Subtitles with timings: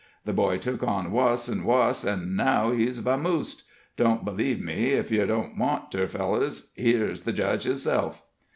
[0.25, 3.65] The boy took on wuss an' wuss, an' now he's vamosed.
[3.97, 8.23] Don't b'lieve me ef yer don't want ter, fellers here's the judge hisself."